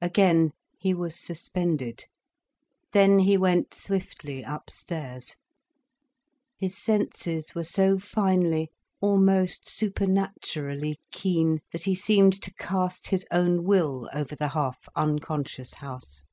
[0.00, 2.06] Again he was suspended.
[2.94, 5.36] Then he went swiftly upstairs.
[6.56, 8.70] His senses were so finely,
[9.02, 15.74] almost supernaturally keen, that he seemed to cast his own will over the half unconscious
[15.74, 16.24] house.